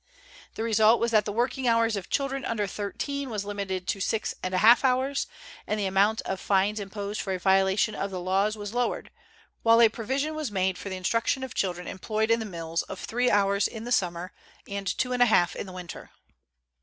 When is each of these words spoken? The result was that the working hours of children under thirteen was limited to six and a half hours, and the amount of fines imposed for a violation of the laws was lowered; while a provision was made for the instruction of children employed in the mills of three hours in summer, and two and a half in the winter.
The 0.55 0.63
result 0.63 0.99
was 0.99 1.11
that 1.11 1.25
the 1.25 1.31
working 1.31 1.67
hours 1.67 1.95
of 1.95 2.09
children 2.09 2.43
under 2.43 2.65
thirteen 2.65 3.29
was 3.29 3.45
limited 3.45 3.87
to 3.89 3.99
six 4.01 4.33
and 4.41 4.51
a 4.51 4.57
half 4.57 4.83
hours, 4.83 5.27
and 5.67 5.79
the 5.79 5.85
amount 5.85 6.23
of 6.23 6.39
fines 6.39 6.79
imposed 6.79 7.21
for 7.21 7.35
a 7.35 7.37
violation 7.37 7.93
of 7.93 8.09
the 8.09 8.19
laws 8.19 8.57
was 8.57 8.73
lowered; 8.73 9.11
while 9.61 9.79
a 9.79 9.89
provision 9.89 10.33
was 10.33 10.51
made 10.51 10.75
for 10.75 10.89
the 10.89 10.97
instruction 10.97 11.43
of 11.43 11.53
children 11.53 11.85
employed 11.85 12.31
in 12.31 12.39
the 12.39 12.47
mills 12.47 12.81
of 12.81 12.99
three 12.99 13.29
hours 13.29 13.67
in 13.67 13.91
summer, 13.91 14.33
and 14.67 14.87
two 14.87 15.13
and 15.13 15.21
a 15.21 15.27
half 15.27 15.55
in 15.55 15.67
the 15.67 15.71
winter. 15.71 16.09